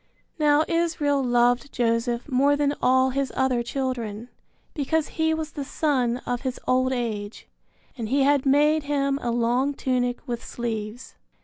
Now 0.39 0.65
Israel 0.67 1.21
loved 1.23 1.71
Joseph 1.71 2.27
more 2.27 2.55
than 2.55 2.73
all 2.81 3.11
his 3.11 3.31
other 3.35 3.61
children, 3.61 4.29
because 4.73 5.09
he 5.09 5.31
was 5.31 5.51
the 5.51 5.63
son 5.63 6.17
of 6.25 6.41
his 6.41 6.59
old 6.67 6.91
age; 6.91 7.47
and 7.95 8.09
he 8.09 8.23
had 8.23 8.43
made 8.43 8.85
him 8.85 9.19
a 9.21 9.29
long 9.29 9.75
tunic 9.75 10.27
with 10.27 10.43
sleeves. 10.43 11.17